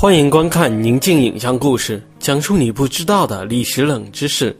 [0.00, 4.56] 欢迎观看宁静影像故事，讲述你不知道的历史冷知识。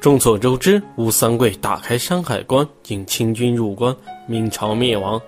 [0.00, 3.94] 众所周知，吴三桂打开山海关，引清军入关，
[4.26, 5.22] 明朝灭亡。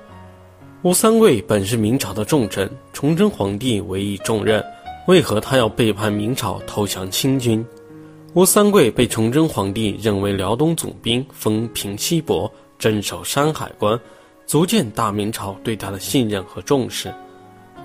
[0.82, 4.60] 吴三桂本是明朝的重臣，崇祯皇帝委以重任，
[5.06, 7.64] 为何他要背叛明朝，投降清军？
[8.34, 13.96] 吴三桂被崇祯皇帝任为辽东总兵，封平西伯，镇守山海关，
[14.44, 17.14] 足见大明朝对他的信任和重视。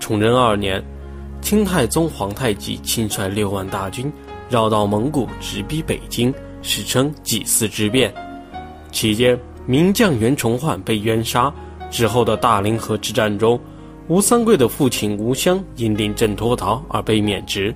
[0.00, 0.84] 崇祯二年。
[1.46, 4.12] 清太宗皇太极亲率六万大军
[4.50, 8.12] 绕道蒙古，直逼北京，史称几次之变。
[8.90, 11.54] 期间，名将袁崇焕被冤杀。
[11.88, 13.60] 之后的大凌河之战中，
[14.08, 17.72] 吴三桂的父亲吴襄因临阵脱逃而被免职。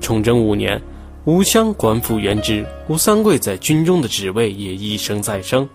[0.00, 0.82] 崇祯五年，
[1.26, 5.68] 吴襄官复原职，吴三桂在军中的职位也一升再升。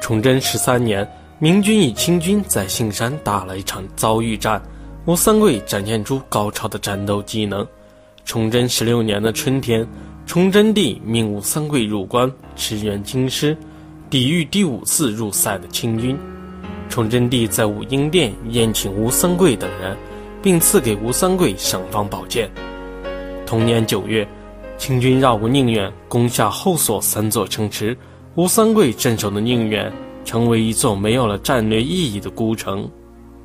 [0.00, 1.04] 崇祯十三年，
[1.40, 4.62] 明军与清军在杏山打了一场遭遇战。
[5.06, 7.66] 吴三桂展现出高超的战斗技能。
[8.24, 9.86] 崇祯十六年的春天，
[10.24, 13.54] 崇祯帝命吴三桂入关，驰援京师，
[14.08, 16.18] 抵御第五次入塞的清军。
[16.88, 19.94] 崇祯帝在武英殿宴请吴三桂等人，
[20.42, 22.50] 并赐给吴三桂尚方宝剑。
[23.44, 24.26] 同年九月，
[24.78, 27.94] 清军绕过宁远，攻下后所三座城池，
[28.36, 29.92] 吴三桂镇守的宁远
[30.24, 32.90] 成为一座没有了战略意义的孤城。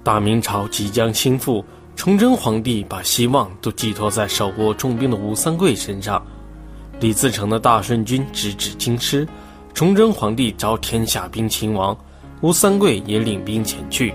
[0.09, 1.63] 大明朝即将倾覆，
[1.95, 6.19] 崇祯皇帝把希望都寄托在手握重兵的吴三桂身上。
[6.99, 9.27] 李自成的大顺军直指京师，
[9.71, 11.95] 崇祯皇帝召天下兵勤王，
[12.41, 14.11] 吴三桂也领兵前去。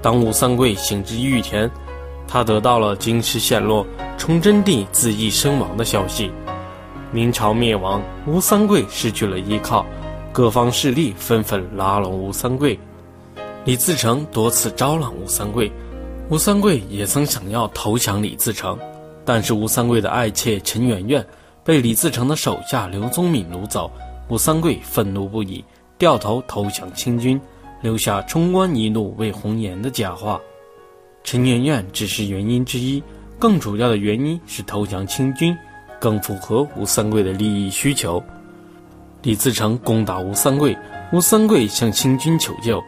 [0.00, 1.70] 当吴三桂行至玉田，
[2.26, 6.30] 他得到了京师陷落、崇祯帝自缢身亡的消息。
[7.12, 9.84] 明朝灭亡，吴三桂失去了依靠，
[10.32, 12.80] 各方势力纷纷拉拢吴三桂。
[13.64, 15.70] 李自成多次招揽吴三桂，
[16.30, 18.78] 吴三桂也曾想要投降李自成，
[19.24, 21.24] 但是吴三桂的爱妾陈圆圆
[21.62, 23.90] 被李自成的手下刘宗敏掳走，
[24.28, 25.62] 吴三桂愤怒不已，
[25.98, 27.38] 掉头投降清军，
[27.82, 30.40] 留下“冲冠一怒为红颜”的佳话。
[31.24, 33.02] 陈圆圆只是原因之一，
[33.38, 35.54] 更主要的原因是投降清军
[36.00, 38.22] 更符合吴三桂的利益需求。
[39.22, 40.74] 李自成攻打吴三桂，
[41.12, 42.82] 吴三桂向清军求救。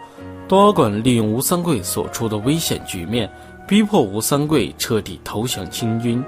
[0.50, 3.31] 多尔衮利用吴三桂所处的危险局面，
[3.69, 6.21] 逼迫吴三桂彻底投降清军。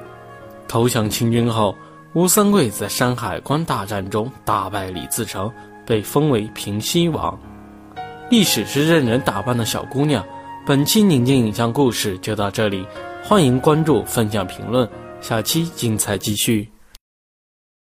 [0.68, 1.74] 投降清军后，
[2.12, 5.50] 吴三桂在山海关大战中大败李自成，
[5.84, 7.36] 被封为平西王。
[8.30, 10.24] 历史是任人打扮的小姑娘。
[10.64, 12.86] 本期宁静影像故事就到这里，
[13.24, 14.88] 欢迎关注、分享、评论，
[15.20, 16.70] 下期精彩继续。